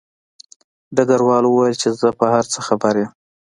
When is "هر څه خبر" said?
2.33-2.93